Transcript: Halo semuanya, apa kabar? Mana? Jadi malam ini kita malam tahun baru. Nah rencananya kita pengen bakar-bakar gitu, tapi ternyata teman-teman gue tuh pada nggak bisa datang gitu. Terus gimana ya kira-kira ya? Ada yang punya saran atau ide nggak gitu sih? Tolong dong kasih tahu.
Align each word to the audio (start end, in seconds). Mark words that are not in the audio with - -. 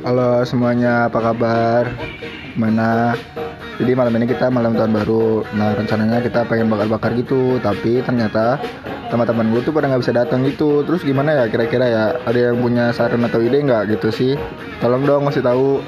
Halo 0.00 0.40
semuanya, 0.48 1.12
apa 1.12 1.20
kabar? 1.20 1.84
Mana? 2.56 3.12
Jadi 3.76 3.92
malam 3.92 4.16
ini 4.16 4.24
kita 4.24 4.48
malam 4.48 4.72
tahun 4.72 4.88
baru. 4.88 5.44
Nah 5.52 5.76
rencananya 5.76 6.24
kita 6.24 6.48
pengen 6.48 6.72
bakar-bakar 6.72 7.12
gitu, 7.12 7.60
tapi 7.60 8.00
ternyata 8.00 8.56
teman-teman 9.12 9.52
gue 9.52 9.60
tuh 9.60 9.76
pada 9.76 9.92
nggak 9.92 10.00
bisa 10.00 10.16
datang 10.16 10.48
gitu. 10.48 10.80
Terus 10.88 11.04
gimana 11.04 11.36
ya 11.36 11.44
kira-kira 11.52 11.84
ya? 11.84 12.04
Ada 12.24 12.40
yang 12.40 12.64
punya 12.64 12.88
saran 12.96 13.20
atau 13.28 13.44
ide 13.44 13.60
nggak 13.60 13.92
gitu 13.92 14.08
sih? 14.08 14.32
Tolong 14.80 15.04
dong 15.04 15.28
kasih 15.28 15.44
tahu. 15.44 15.84